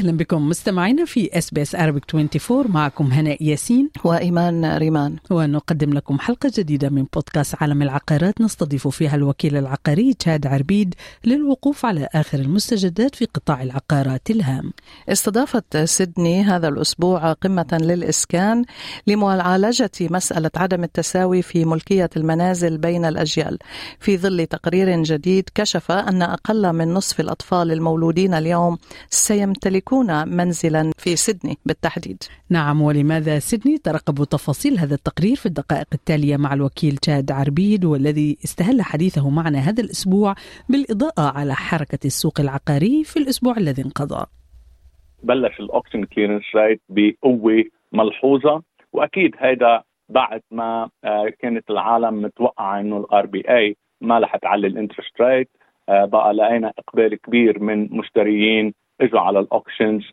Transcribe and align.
أهلا 0.00 0.12
بكم 0.12 0.48
مستمعينا 0.48 1.04
في 1.04 1.38
إس 1.38 1.50
بي 1.50 1.62
إس 1.62 1.74
Arabic 1.74 2.04
24 2.14 2.70
معكم 2.70 3.06
هناء 3.12 3.42
ياسين. 3.42 3.90
وإيمان 4.04 4.76
ريمان. 4.76 5.16
ونقدم 5.30 5.92
لكم 5.92 6.18
حلقة 6.18 6.52
جديدة 6.56 6.88
من 6.88 7.06
بودكاست 7.14 7.54
عالم 7.60 7.82
العقارات 7.82 8.40
نستضيف 8.40 8.88
فيها 8.88 9.14
الوكيل 9.14 9.56
العقاري 9.56 10.14
تشاد 10.14 10.46
عربيد 10.46 10.94
للوقوف 11.24 11.86
على 11.86 12.08
آخر 12.14 12.38
المستجدات 12.38 13.14
في 13.14 13.24
قطاع 13.24 13.62
العقارات 13.62 14.30
الهام. 14.30 14.72
استضافت 15.08 15.76
سيدني 15.76 16.42
هذا 16.42 16.68
الأسبوع 16.68 17.32
قمة 17.32 17.78
للإسكان 17.80 18.64
لمعالجة 19.06 19.90
مسألة 20.00 20.50
عدم 20.56 20.84
التساوي 20.84 21.42
في 21.42 21.64
ملكية 21.64 22.10
المنازل 22.16 22.78
بين 22.78 23.04
الأجيال. 23.04 23.58
في 23.98 24.18
ظل 24.18 24.46
تقرير 24.46 25.02
جديد 25.02 25.48
كشف 25.54 25.92
أن 25.92 26.22
أقل 26.22 26.72
من 26.72 26.94
نصف 26.94 27.20
الأطفال 27.20 27.72
المولودين 27.72 28.34
اليوم 28.34 28.78
سيمتلك 29.10 29.89
يمتلكون 29.92 30.36
منزلا 30.36 30.90
في 30.98 31.16
سيدني 31.16 31.56
بالتحديد. 31.66 32.22
نعم 32.50 32.82
ولماذا 32.82 33.38
سيدني؟ 33.38 33.78
ترقبوا 33.78 34.24
تفاصيل 34.24 34.78
هذا 34.78 34.94
التقرير 34.94 35.36
في 35.36 35.46
الدقائق 35.46 35.86
التالية 35.92 36.36
مع 36.36 36.54
الوكيل 36.54 36.96
تشاد 36.96 37.32
عربيد 37.32 37.84
والذي 37.84 38.36
استهل 38.44 38.82
حديثه 38.82 39.30
معنا 39.30 39.58
هذا 39.58 39.82
الأسبوع 39.82 40.34
بالإضاءة 40.68 41.38
على 41.38 41.54
حركة 41.54 41.98
السوق 42.04 42.40
العقاري 42.40 43.04
في 43.04 43.16
الأسبوع 43.16 43.56
الذي 43.56 43.82
انقضى. 43.82 44.26
بلش 45.22 45.60
ال 45.60 45.66
auction 45.66 46.04
clearance 46.04 46.42
rate 46.54 46.80
بقوة 46.88 47.64
ملحوظة 47.92 48.62
وأكيد 48.92 49.34
هذا 49.38 49.82
بعد 50.08 50.40
ما 50.50 50.88
كانت 51.40 51.70
العالم 51.70 52.22
متوقعة 52.22 52.80
إنه 52.80 52.96
ال 52.96 53.26
RBA 53.26 53.76
ما 54.00 54.18
رح 54.18 54.36
تعلي 54.36 54.66
ال 54.66 54.72
interest 54.72 55.20
rate 55.20 55.48
بقى 55.88 56.32
لقينا 56.32 56.72
إقبال 56.78 57.14
كبير 57.20 57.62
من 57.62 57.88
مشتريين 57.98 58.72
إجوا 59.00 59.20
على 59.20 59.38
ال 59.38 59.46
auctions 59.46 60.10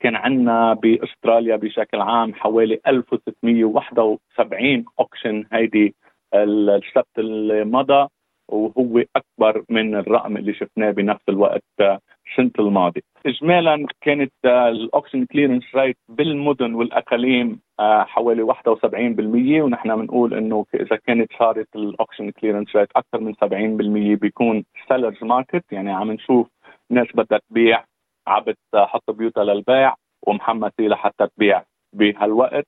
كان 0.00 0.16
عندنا 0.16 0.74
بأستراليا 0.74 1.56
بشكل 1.56 2.00
عام 2.00 2.34
حوالي 2.34 2.80
1671 2.86 4.84
auction 5.00 5.44
هيدي 5.52 5.94
السبت 6.34 7.18
اللي 7.18 7.64
مضى 7.64 8.08
وهو 8.48 9.04
أكبر 9.16 9.64
من 9.68 9.94
الرقم 9.94 10.36
اللي 10.36 10.54
شفناه 10.54 10.90
بنفس 10.90 11.22
الوقت 11.28 11.64
السنة 11.80 12.50
الماضية. 12.58 13.00
اجمالا 13.26 13.86
كانت 14.00 14.32
ال 14.44 14.54
auction 14.54 15.24
clearance 15.24 15.62
rate 15.74 15.96
بالمدن 16.08 16.74
والأقاليم 16.74 17.60
حوالي 17.80 18.42
71% 18.42 19.62
ونحن 19.62 19.96
بنقول 19.96 20.34
إنه 20.34 20.66
إذا 20.74 20.96
كانت 20.96 21.32
صارت 21.38 21.68
ال 21.76 21.83
auction 21.83 22.30
clearance 22.30 22.76
rate 22.76 22.88
أكثر 22.96 23.20
من 23.20 23.34
70% 23.34 24.18
بيكون 24.20 24.64
sellers 24.88 25.24
market 25.24 25.64
يعني 25.72 25.92
عم 25.92 26.12
نشوف 26.12 26.48
ناس 26.90 27.06
بدها 27.14 27.40
تبيع 27.50 27.84
عم 28.26 28.44
تحط 28.72 29.10
بيوتها 29.10 29.44
للبيع 29.44 29.94
ومحمسه 30.26 30.72
لحتى 30.80 31.26
تبيع 31.36 31.62
بهالوقت. 31.92 32.66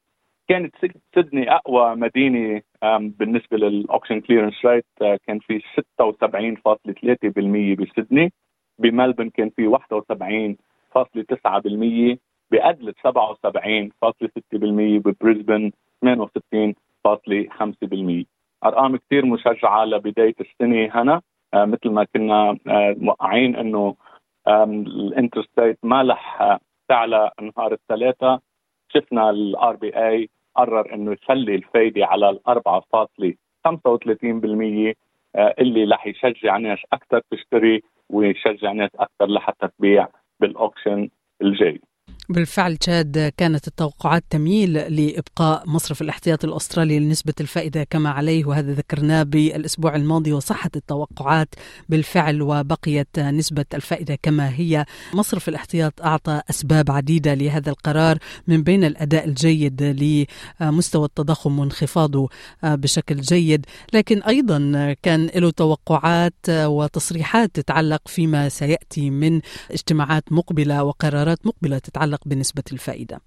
كانت 0.49 0.75
سيدني 1.15 1.55
أقوى 1.55 1.95
مدينة 1.97 2.63
بالنسبة 3.01 3.57
لل 3.57 3.71
auction 3.71 4.21
clearance 4.21 4.65
rate 4.65 4.85
كان 5.01 5.39
في 5.39 5.61
76.3% 5.61 7.83
بسيدني 7.83 8.33
بملبن 8.79 9.31
كان 9.31 9.51
في 9.51 9.67
61.9% 9.67 12.19
بأدليد 12.51 12.97
77.6% 12.99 13.03
ببريسبن 14.53 15.73
68.5% 16.07 18.25
أرقام 18.65 18.97
كثير 18.97 19.27
مشجعة 19.27 19.85
لبداية 19.85 20.35
السنة 20.41 20.91
هنا. 20.95 21.23
آه 21.55 21.65
مثل 21.65 21.91
ما 21.91 22.05
كنا 22.05 22.59
آه 22.69 22.97
متوقعين 22.99 23.57
إنه 23.57 23.95
ال 24.49 24.61
interest 24.61 25.59
rate 25.59 25.79
ما 25.83 26.03
رح 26.03 26.59
تعلى 26.89 27.31
نهار 27.57 27.73
الثلاثاء 27.73 28.41
شفنا 28.89 29.31
ال 29.31 29.77
RBA 29.77 30.29
قرر 30.55 30.95
إنه 30.95 31.13
يخلي 31.13 31.55
الفايدة 31.55 32.07
على 32.07 32.31
ال 32.31 32.41
4.35% 32.49 34.95
اللي 35.37 35.85
رح 35.85 36.07
يشجع 36.07 36.57
ناس 36.57 36.79
أكثر 36.93 37.21
تشتري 37.31 37.83
ويشجع 38.11 38.73
ناس 38.73 38.91
أكثر 38.99 39.27
لحتى 39.27 39.69
تبيع 39.79 40.09
بال 40.41 40.56
auction 40.56 41.09
الجاي. 41.43 41.81
بالفعل 42.29 42.77
تشاد 42.77 43.33
كانت 43.37 43.69
التوقعات 43.69 44.25
تميل 44.31 44.73
لإبقاء 44.73 45.63
مصرف 45.67 46.03
الاحتياط 46.03 46.45
الأسترالي 46.45 46.99
لنسبة 46.99 47.35
الفائدة 47.41 47.85
كما 47.85 48.11
عليه 48.11 48.45
وهذا 48.45 48.73
ذكرناه 48.73 49.23
بالأسبوع 49.23 49.97
الماضي 49.97 50.33
وصحت 50.33 50.77
التوقعات 50.77 51.55
بالفعل 51.89 52.43
وبقيت 52.43 53.19
نسبة 53.19 53.65
الفائدة 53.75 54.19
كما 54.23 54.55
هي. 54.55 54.85
مصرف 55.15 55.49
الاحتياط 55.49 56.03
أعطى 56.03 56.41
أسباب 56.51 56.91
عديدة 56.91 57.35
لهذا 57.35 57.71
القرار 57.71 58.19
من 58.47 58.63
بين 58.63 58.85
الأداء 58.85 59.25
الجيد 59.25 59.83
لمستوى 60.61 61.05
التضخم 61.05 61.59
وانخفاضه 61.59 62.29
بشكل 62.63 63.21
جيد 63.21 63.67
لكن 63.93 64.23
أيضا 64.23 64.59
كان 65.03 65.31
له 65.35 65.51
توقعات 65.51 66.35
وتصريحات 66.49 67.51
تتعلق 67.55 68.09
فيما 68.09 68.49
سيأتي 68.49 69.11
من 69.11 69.41
اجتماعات 69.71 70.33
مقبلة 70.33 70.85
وقرارات 70.85 71.47
مقبلة 71.47 71.79
تتعلق 71.79 72.14
تتعلق 72.15 72.21
بنسبة 72.27 72.65
الفائدة؟ 72.73 73.21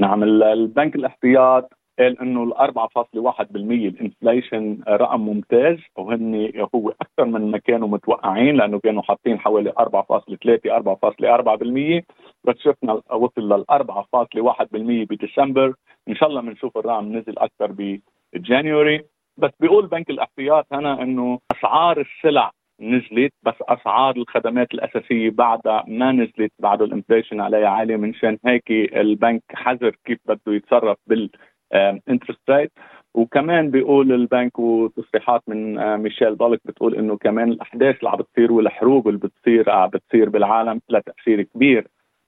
نعم 0.00 0.22
البنك 0.22 0.96
الاحتياط 0.96 1.72
قال 1.98 2.20
إنه 2.20 2.42
ال 2.42 2.54
4.1% 2.54 3.56
الإنفليشن 3.56 4.82
رقم 4.88 5.20
ممتاز 5.20 5.78
وهن 5.96 6.52
هو 6.74 6.90
أكثر 6.90 7.24
من 7.24 7.50
ما 7.50 7.58
كانوا 7.58 7.88
متوقعين 7.88 8.56
لأنه 8.56 8.78
كانوا 8.78 9.02
حاطين 9.02 9.38
حوالي 9.38 9.72
4.3 9.72 10.70
4.4% 10.70 12.02
بس 12.44 12.54
شفنا 12.58 13.00
وصل 13.12 13.52
لل 13.52 13.64
4.1% 13.70 15.06
بديسمبر. 15.10 15.74
إن 16.08 16.14
شاء 16.14 16.28
الله 16.28 16.40
بنشوف 16.40 16.78
الرقم 16.78 17.16
نزل 17.16 17.38
أكثر 17.38 17.98
ب 18.34 18.42
January. 18.42 19.04
بس 19.36 19.50
بيقول 19.60 19.86
بنك 19.86 20.10
الاحتياط 20.10 20.66
هنا 20.72 21.02
إنه 21.02 21.38
أسعار 21.52 22.00
السلع 22.00 22.50
نزلت 22.80 23.32
بس 23.42 23.54
أسعار 23.62 24.16
الخدمات 24.16 24.74
الأساسية 24.74 25.30
بعدها 25.30 25.84
ما 25.88 26.12
نزلت 26.12 26.52
بعد 26.58 26.82
ال 26.82 26.88
inflation 26.88 27.40
عليها 27.40 27.68
عالية 27.68 27.96
من 27.96 28.14
شان 28.14 28.38
هيك 28.46 28.70
البنك 28.96 29.42
حذر 29.54 29.96
كيف 30.04 30.18
بده 30.26 30.52
يتصرف 30.54 30.96
بال 31.06 31.35
interest 31.35 32.50
rate 32.50 32.72
وكمان 33.14 33.70
بيقول 33.70 34.12
البنك 34.12 34.58
وتصريحات 34.58 35.42
من 35.48 35.96
ميشيل 35.96 36.34
بولك 36.34 36.60
بتقول 36.64 36.94
إنه 36.94 37.16
كمان 37.16 37.52
الأحداث 37.52 37.98
اللي 37.98 38.10
عم 38.10 38.18
بتصير 38.18 38.52
والحروب 38.52 39.08
اللي 39.08 39.18
بتصير 39.18 39.70
عم 39.70 39.88
بتصير 39.88 40.28
بالعالم 40.28 40.80
لها 40.90 41.00
تأثير 41.00 41.42
كبير. 41.42 41.86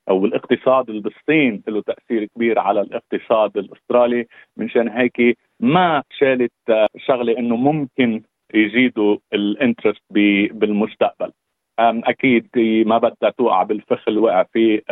أو 0.08 0.24
الاقتصاد 0.26 0.88
اللي 0.90 1.00
بالصين 1.02 1.62
له 1.68 1.82
تأثير 1.82 2.24
كبير 2.24 2.58
على 2.58 2.80
الاقتصاد 2.80 3.56
الأسترالي 3.56 4.26
من 4.56 4.68
شان 4.68 4.88
هيك 4.88 5.38
ما 5.60 6.02
شالت 6.10 6.52
شغلة 6.96 7.38
إنه 7.38 7.56
ممكن 7.56 8.22
يزيدوا 8.54 9.16
ال 9.32 9.40
interest 9.40 10.02
بالمستقبل. 10.52 11.32
أكيد 11.78 12.48
ما 12.86 12.98
بدها 12.98 13.30
توقع 13.30 13.62
بالفخ 13.62 14.08
اللي 14.08 14.20
وقع 14.20 14.42
فيه 14.42 14.82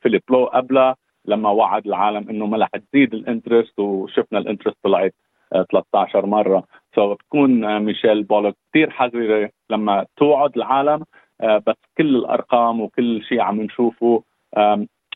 فيليب 0.00 0.22
لو 0.30 0.44
قبلها 0.44 0.96
لما 1.26 1.50
وعد 1.50 1.86
العالم 1.86 2.28
إنه 2.30 2.46
ما 2.46 2.58
رح 2.58 2.68
تزيد 2.68 3.14
ال 3.14 3.21
interest 3.21 3.78
وشفنا 3.78 4.38
ال 4.38 4.42
interest 4.42 4.76
طلعت 4.82 5.14
13 5.72 6.26
مرة. 6.26 6.64
so 6.94 7.14
بتكون 7.14 7.78
ميشيل 7.78 8.22
بولك 8.22 8.54
كثير 8.70 8.90
حذرة 8.90 9.50
لما 9.70 10.06
توعد 10.16 10.56
العالم 10.56 11.04
بس 11.42 11.76
كل 11.98 12.16
الأرقام 12.16 12.80
وكل 12.80 13.22
شيء 13.22 13.40
عم 13.40 13.60
نشوفه 13.60 14.22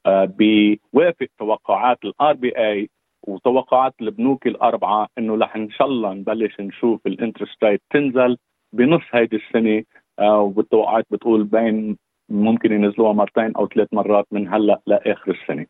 بيوافق 0.08 1.26
توقعات 1.38 1.98
ال 2.04 2.32
RBA 2.32 2.91
وتوقعات 3.28 3.94
البنوك 4.00 4.47
الأربعة 4.47 5.09
إنه 5.19 5.37
رح 5.37 5.56
إن 5.56 5.71
شاء 5.71 5.87
الله 5.87 6.15
نبلش 6.15 6.61
نشوف 6.61 7.06
ال 7.06 7.13
interest 7.13 7.64
rate 7.64 7.82
تنزل 7.91 8.37
بنص 8.73 9.02
هيدي 9.12 9.37
السنة. 9.37 9.82
آه 10.19 10.52
والتوقعات 10.56 11.05
بتقول 11.11 11.44
بين 11.44 11.97
ممكن 12.29 12.73
ينزلوها 12.73 13.12
مرتين 13.12 13.52
أو 13.56 13.67
ثلاث 13.67 13.88
مرات 13.93 14.26
من 14.32 14.49
هلأ 14.49 14.81
لآخر 14.87 15.31
السنة. 15.31 15.67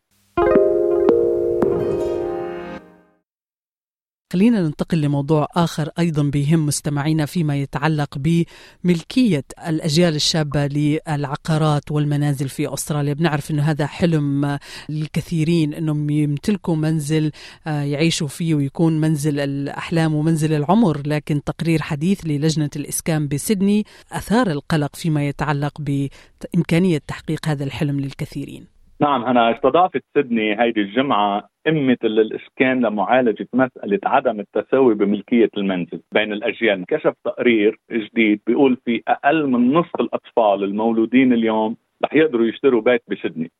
خلينا 4.33 4.61
ننتقل 4.61 5.01
لموضوع 5.01 5.47
آخر 5.55 5.89
أيضا 5.99 6.23
بيهم 6.23 6.65
مستمعينا 6.65 7.25
فيما 7.25 7.57
يتعلق 7.57 8.17
بملكية 8.17 9.43
الأجيال 9.67 10.15
الشابة 10.15 10.67
للعقارات 10.67 11.91
والمنازل 11.91 12.49
في 12.49 12.73
أستراليا. 12.73 13.13
بنعرف 13.13 13.51
أنه 13.51 13.63
هذا 13.63 13.87
حلم 13.87 14.59
للكثيرين 14.89 15.73
أنهم 15.73 16.09
يمتلكوا 16.09 16.75
منزل 16.75 17.31
يعيشوا 17.65 18.27
فيه 18.27 18.55
ويكون 18.55 19.01
منزل 19.01 19.39
الأحلام 19.39 20.15
ومنزل 20.15 20.53
العمر. 20.53 21.01
لكن 21.05 21.43
تقرير 21.43 21.81
حديث 21.81 22.21
للجنة 22.25 22.69
الإسكان 22.75 23.27
بسيدني 23.27 23.85
أثار 24.11 24.51
القلق 24.51 24.95
فيما 24.95 25.27
يتعلق 25.27 25.81
بإمكانية 25.81 27.01
تحقيق 27.07 27.47
هذا 27.47 27.63
الحلم 27.63 27.99
للكثيرين. 27.99 28.78
نعم 29.01 29.23
أنا 29.25 29.55
استضافت 29.55 30.03
سيدني 30.13 30.61
هيدي 30.61 30.81
الجمعة 30.81 31.49
قمة 31.65 31.97
الإسكان 32.03 32.85
لمعالجة 32.85 33.47
مسألة 33.53 33.99
عدم 34.05 34.39
التساوي 34.39 34.95
بملكية 34.95 35.49
المنزل 35.57 36.01
بين 36.11 36.33
الأجيال. 36.33 36.85
كشف 36.85 37.13
تقرير 37.23 37.79
جديد 37.91 38.41
بيقول 38.47 38.77
في 38.85 39.03
أقل 39.07 39.47
من 39.47 39.73
نصف 39.73 40.01
الأطفال 40.01 40.63
المولودين 40.63 41.33
اليوم 41.33 41.77
رح 42.03 42.13
يقدروا 42.13 42.45
يشتروا 42.45 42.81
بيت 42.81 43.01
بسيدني. 43.07 43.51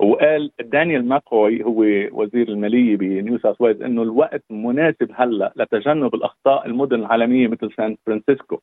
وقال 0.00 0.50
دانيال 0.60 1.08
ماكوي 1.08 1.64
هو 1.64 1.84
وزير 2.12 2.48
المالية 2.48 2.96
بنيو 2.96 3.38
ساوث 3.38 3.60
ويلز 3.60 3.82
إنه 3.82 4.02
الوقت 4.02 4.44
مناسب 4.50 5.10
هلأ 5.14 5.52
لتجنب 5.56 6.14
الأخطاء 6.14 6.66
المدن 6.66 7.00
العالمية 7.00 7.48
مثل 7.48 7.72
سان 7.76 7.96
فرانسيسكو. 8.06 8.58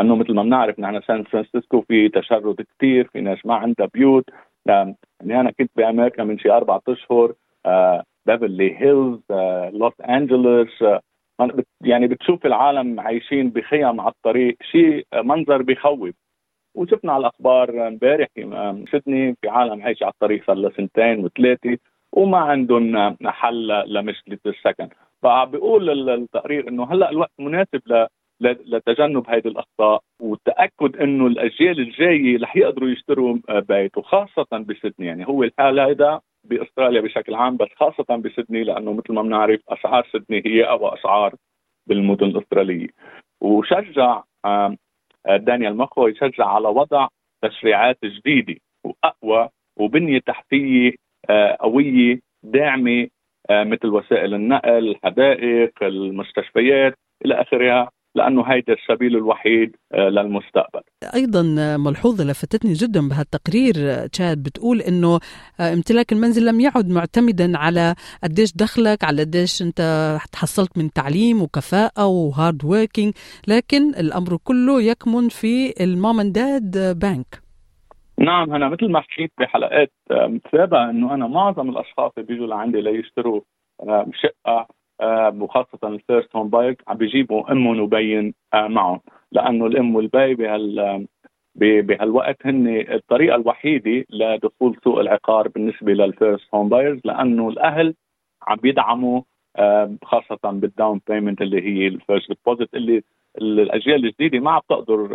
انه 0.00 0.16
مثل 0.16 0.32
ما 0.34 0.42
بنعرف 0.42 0.80
نحن 0.80 1.00
سان 1.00 1.24
فرانسيسكو 1.24 1.80
في 1.80 2.08
تشرد 2.08 2.56
كثير 2.78 3.08
في 3.12 3.20
ناس 3.20 3.46
ما 3.46 3.54
عندها 3.54 3.88
بيوت 3.94 4.24
يعني 4.66 4.96
أنا 5.40 5.50
كنت 5.50 5.70
بأمريكا 5.76 6.24
من 6.24 6.38
شي 6.38 6.50
أربع 6.50 6.80
أشهر 6.88 7.32
بيفرلي 8.26 8.76
هيلز 8.80 9.20
لوس 9.74 10.00
انجلوس 10.00 10.84
يعني 11.80 12.06
بتشوف 12.06 12.46
العالم 12.46 13.00
عايشين 13.00 13.50
بخيم 13.50 14.00
على 14.00 14.10
الطريق 14.10 14.56
شيء 14.62 15.06
منظر 15.14 15.62
بيخوف. 15.62 16.14
وشفنا 16.74 17.12
على 17.12 17.20
الأخبار 17.20 17.88
امبارح 17.88 18.28
سيدني 18.90 19.36
في 19.42 19.48
عالم 19.48 19.82
عايش 19.82 20.02
على 20.02 20.12
الطريق 20.12 20.46
صار 20.46 20.56
له 20.56 20.70
سنتين 20.70 21.24
وثلاثة 21.24 21.78
وما 22.12 22.38
عندهم 22.38 23.16
حل 23.24 23.84
لمشكلة 23.86 24.38
السكن. 24.46 24.88
فبيقول 25.22 26.10
التقرير 26.10 26.68
إنه 26.68 26.92
هلأ 26.92 27.10
الوقت 27.10 27.32
مناسب 27.38 28.06
لتجنب 28.40 29.30
هذه 29.30 29.48
الأخطاء 29.48 30.00
والتأكد 30.20 30.96
إنه 30.96 31.26
الأجيال 31.26 31.80
الجاية 31.80 32.38
رح 32.38 32.56
يقدروا 32.56 32.88
يشتروا 32.88 33.38
بيت 33.48 33.98
وخاصة 33.98 34.46
بسيدني 34.52 35.06
يعني 35.06 35.28
هو 35.28 35.42
الحال 35.42 35.80
هذا 35.80 36.20
بأستراليا 36.44 37.00
بشكل 37.00 37.34
عام 37.34 37.56
بس 37.56 37.68
خاصة 37.76 38.16
بسيدني 38.16 38.64
لأنه 38.64 38.92
مثل 38.92 39.12
ما 39.12 39.22
بنعرف 39.22 39.60
أسعار 39.68 40.08
سيدني 40.12 40.42
هي 40.46 40.64
اقوى 40.64 40.94
أسعار 40.94 41.34
بالمدن 41.86 42.26
الأسترالية. 42.26 42.88
وشجع 43.40 44.22
دانيال 45.26 45.76
مخو 45.76 46.06
يشجع 46.08 46.46
على 46.46 46.68
وضع 46.68 47.08
تشريعات 47.42 47.98
جديدة 48.04 48.60
وأقوى 48.84 49.48
وبنية 49.76 50.18
تحتية 50.18 50.92
آه، 51.30 51.56
قوية 51.60 52.20
داعمة 52.42 53.08
آه، 53.50 53.64
مثل 53.64 53.88
وسائل 53.88 54.34
النقل، 54.34 54.88
الحدائق، 54.88 55.82
المستشفيات 55.82 56.94
إلى 57.24 57.34
آخرها. 57.40 57.90
لأنه 58.14 58.42
هيدا 58.42 58.72
السبيل 58.72 59.16
الوحيد 59.16 59.76
آه، 59.94 60.08
للمستقبل. 60.08 60.80
أيضا 61.14 61.42
ملحوظة 61.76 62.24
لفتتني 62.24 62.72
جدا 62.72 63.08
بهالتقرير 63.08 64.06
تشاد 64.06 64.42
بتقول 64.42 64.80
إنه 64.80 65.20
امتلاك 65.60 66.12
المنزل 66.12 66.46
لم 66.46 66.60
يعد 66.60 66.88
معتمدا 66.88 67.58
على 67.58 67.94
قديش 68.24 68.56
دخلك، 68.56 69.04
على 69.04 69.22
قديش 69.22 69.62
أنت 69.62 69.80
تحصلت 70.32 70.78
من 70.78 70.90
تعليم 70.90 71.42
وكفاءة 71.42 72.06
و 72.06 72.18
hard 72.18 72.64
working، 72.64 73.12
لكن 73.48 73.88
الأمر 73.88 74.36
كله 74.44 74.82
يكمن 74.82 75.28
في 75.28 75.84
ال 75.84 75.93
mum 75.93 76.20
and 76.20 76.32
dad 76.32 76.98
bank. 76.98 77.44
نعم 78.18 78.54
أنا 78.54 78.68
مثل 78.68 78.88
ما 78.88 79.00
حكيت 79.00 79.32
بحلقات 79.38 79.92
سابقه 80.52 80.90
إنه 80.90 81.14
أنا 81.14 81.26
معظم 81.26 81.68
الأشخاص 81.70 82.12
اللي 82.18 82.28
بيجوا 82.28 82.46
لعندي 82.46 82.80
ليشتروا 82.80 83.40
شقة 84.12 84.66
وخاصة 85.02 85.78
ال 85.88 85.96
first 85.96 86.36
home 86.36 86.48
buyer 86.48 86.76
عم 86.88 86.96
بيجيبوا 86.96 87.52
امهم 87.52 87.80
وبيهم 87.80 88.34
معهم. 88.54 89.00
لأنه 89.32 89.66
الأم 89.66 89.94
والبي 89.96 90.34
بهال 90.34 91.06
بهالوقت 91.56 92.46
هن 92.46 92.66
الطريقة 92.68 93.36
الوحيدة 93.36 94.04
لدخول 94.10 94.76
سوق 94.84 94.98
العقار 94.98 95.48
بالنسبة 95.48 95.92
لل 95.92 96.10
first 96.10 96.54
home 96.54 96.68
buyers 96.68 97.00
لأنه 97.04 97.48
الأهل 97.48 97.94
عم 98.48 98.56
بيدعموا 98.56 99.22
خاصة 100.04 100.38
بال 100.44 100.63
down 100.63 101.00
payment 101.08 101.42
اللي 101.42 101.62
هي 101.62 101.86
ال 101.88 101.95
first 101.95 102.28
deposit 102.28 102.74
اللي 102.74 103.02
الأجيال 103.38 104.04
الجديدة 104.06 104.38
ما 104.38 104.50
عم 104.50 104.60
تقدر 104.68 105.08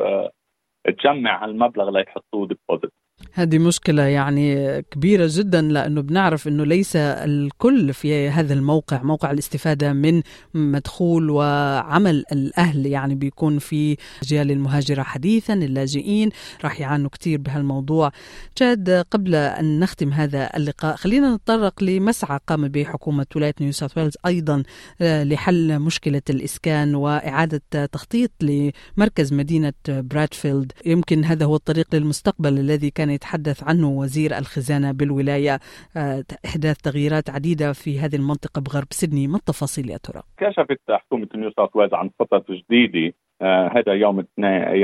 تجمع 0.86 1.44
هالمبلغ 1.44 1.90
ليحطوه 1.90 2.48
deposit. 2.48 2.92
هذه 3.33 3.60
مشكلة 3.60 4.04
يعني 4.04 4.81
كبيرة 4.81 5.30
جدا 5.31 5.62
لأنه 5.62 6.01
بنعرف 6.01 6.48
أنه 6.48 6.66
ليس 6.66 6.95
الكل 6.95 7.94
في 7.94 8.30
هذا 8.30 8.54
الموقع 8.54 9.04
موقع 9.04 9.31
الاستفادة 9.31 9.94
من 9.94 10.21
مدخول 10.54 11.30
وعمل 11.30 12.24
الأهل. 12.31 12.86
يعني 12.86 13.16
بيكون 13.16 13.60
في 13.60 13.98
أجيال 14.24 14.51
المهاجرة 14.51 15.04
حديثا 15.04 15.54
اللاجئين 15.54 16.30
راح 16.63 16.80
يعانوا 16.80 17.10
كثير 17.10 17.39
بهالموضوع. 17.39 18.12
تشاد 18.58 18.90
قبل 19.12 19.36
أن 19.36 19.80
نختم 19.80 20.13
هذا 20.13 20.50
اللقاء 20.57 20.95
خلينا 20.95 21.36
نتطرق 21.36 21.83
لمسعى 21.83 22.39
قام 22.48 22.68
به 22.68 22.83
حكومة 22.83 23.25
ولاية 23.36 23.56
نيو 23.62 23.71
ساوث 23.71 23.98
ويلز 23.98 24.18
أيضا 24.25 24.63
آه، 25.01 25.24
لحل 25.24 25.80
مشكلة 25.80 26.21
الإسكان 26.30 26.95
وإعادة 26.95 27.86
تخطيط 27.86 28.31
لمركز 28.42 29.33
مدينة 29.33 29.74
برادفيلد. 29.88 30.71
يمكن 30.86 31.25
هذا 31.25 31.45
هو 31.45 31.56
الطريق 31.56 31.95
للمستقبل 31.95 32.60
الذي 32.60 32.89
كان 32.89 33.09
يتحدث 33.14 33.64
عنه 33.64 33.90
وزير 33.90 34.38
الخزانة 34.38 34.92
بالولاية. 34.92 35.60
آه، 35.98 36.24
إحداث 36.46 36.78
تغييرات 36.78 37.30
عديدة 37.30 37.74
في 37.74 38.00
هذه 38.00 38.16
المنطقة 38.16 38.62
بغرب 38.62 38.88
سيدني. 38.92 39.28
ما 39.28 39.38
التفاصيل 39.38 39.90
يا 39.90 39.98
ترى؟ 39.98 40.22
كشفت 40.38 40.80
حكومة 40.92 41.28
نيو 41.36 41.52
ساوث 41.52 41.76
ويلز 41.76 41.94
عن 41.94 42.10
خطط 42.20 42.52
جديدة 42.52 43.14
آه 43.42 43.72
هذا 43.76 43.94
يوم 43.94 44.26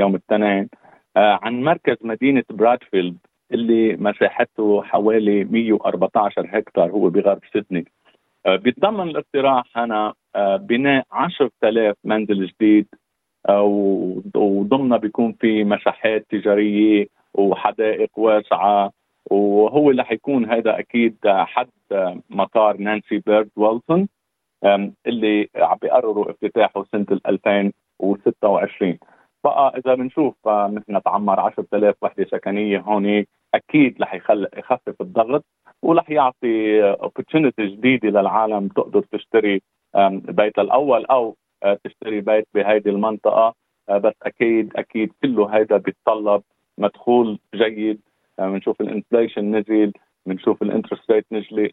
يوم 0.00 0.14
الاثنين 0.14 0.68
آه 1.16 1.38
عن 1.42 1.62
مركز 1.62 1.96
مدينة 2.02 2.44
برادفيلد 2.50 3.16
اللي 3.52 3.96
مساحته 3.96 4.82
حوالي 4.82 5.44
114 5.44 6.46
هكتار 6.52 6.90
هو 6.90 7.10
بغرب 7.10 7.40
سيدني. 7.52 7.84
بيتضمن 8.46 9.08
الاقتراح 9.08 9.78
آه 9.78 10.56
بناء 10.56 11.04
10000 11.12 11.96
منزل 12.04 12.46
جديد 12.46 12.86
وضمنها 14.34 14.98
بيكون 14.98 15.32
في 15.40 15.64
مساحات 15.64 16.26
تجارية 16.30 17.06
وحدائق 17.38 18.10
واسعة 18.18 18.92
وهو 19.30 19.90
اللي 19.90 20.04
حيكون 20.04 20.50
هذا 20.50 20.78
أكيد 20.78 21.16
حد 21.26 21.68
مطار 22.30 22.76
نانسي 22.76 23.18
بيرد 23.18 23.50
ويلسون 23.56 24.08
اللي 25.06 25.48
عم 25.56 25.76
بيقرروا 25.82 26.30
افتتاحه 26.30 26.84
سنة 26.92 27.06
2026 27.26 28.98
بقى 29.44 29.72
إذا 29.78 29.94
بنشوف 29.94 30.48
نحن 30.48 31.02
تعمر 31.04 31.40
10000 31.40 31.94
وحدة 32.02 32.24
سكنية 32.24 32.78
هون 32.80 33.24
أكيد 33.54 34.02
رح 34.02 34.14
يخفف 34.58 35.00
الضغط 35.00 35.44
ورح 35.82 36.10
يعطي 36.10 36.82
opportunity 36.90 37.66
جديدة 37.66 38.08
للعالم 38.20 38.68
تقدر 38.68 39.00
تشتري 39.12 39.62
بيتها 40.10 40.62
الأول 40.62 41.04
أو 41.04 41.36
آه، 41.62 41.78
تشتري 41.84 42.20
بيت 42.20 42.48
بهيدي 42.54 42.90
المنطقة. 42.90 43.54
آه، 43.88 43.98
بس 43.98 44.12
أكيد 44.22 44.76
أكيد 44.76 45.12
كله 45.22 45.46
هيدا 45.56 45.76
بيتطلب 45.76 46.42
مدخول 46.78 47.38
جيد 47.54 48.00
بنشوف 48.38 48.80
ال 48.80 48.88
inflation 48.88 49.56
نزل 49.56 49.92
بنشوف 50.26 50.62
ال 50.62 50.67
interest 50.67 51.10
rate 51.10 51.26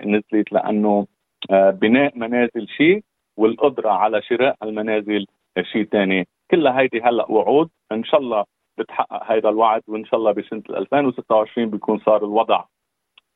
نزلت 0.05 0.51
لأنه 0.51 1.07
آه، 1.51 1.69
بناء 1.69 2.17
منازل 2.17 2.67
شيء 2.67 3.03
والقدرة 3.37 3.89
على 3.89 4.21
شراء 4.21 4.57
المنازل 4.63 5.25
شيء 5.61 5.83
ثاني 5.83 6.27
كلها 6.51 6.79
هيدي 6.79 7.01
هلأ 7.01 7.31
وعود 7.31 7.69
إن 7.91 8.03
شاء 8.03 8.19
الله 8.19 8.45
بتحقق 8.77 9.31
هذا 9.31 9.49
الوعد 9.49 9.81
وإن 9.87 10.05
شاء 10.05 10.19
الله 10.19 10.31
بسنة 10.31 10.63
2026 10.69 11.69
بيكون 11.69 11.99
صار 11.99 12.25
الوضع 12.25 12.63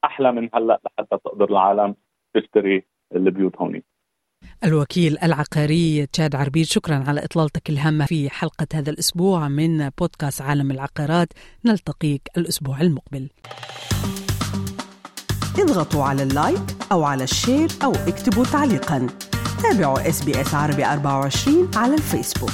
أحلى 0.05 0.31
من 0.31 0.49
هلأ 0.53 0.79
لحتى 0.85 1.17
تقدر 1.25 1.49
العالم 1.49 1.95
تشتري 2.33 2.83
البيوت 3.15 3.57
هوني. 3.57 3.83
الوكيل 4.63 5.17
العقاري 5.23 6.05
تشاد 6.05 6.35
عربيد 6.35 6.65
شكرا 6.65 7.03
على 7.07 7.25
إطلالتك 7.25 7.69
الهامة 7.69 8.05
في 8.05 8.29
حلقة 8.29 8.67
هذا 8.73 8.89
الأسبوع 8.89 9.47
من 9.47 9.89
بودكاست 9.89 10.41
عالم 10.41 10.71
العقارات. 10.71 11.33
نلتقيك 11.65 12.21
الأسبوع 12.37 12.81
المقبل. 12.81 13.29
اضغطوا 15.59 16.03
على 16.03 16.23
ال 16.23 16.31
like 16.31 16.61
أو 16.91 17.03
على 17.03 17.23
ال 17.23 17.31
share 17.31 17.69
أو 17.83 17.91
اكتبوا 17.91 18.45
تعليقا. 18.45 19.07
تابعوا 19.63 20.09
إس 20.09 20.23
بي 20.23 20.41
إس 20.41 20.53
عربي 20.53 20.85
24 20.85 21.71
على 21.75 21.93
الفيسبوك. 21.93 22.51